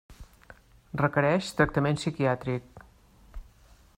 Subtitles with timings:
[1.01, 2.83] Requereix tractament psiquiàtric.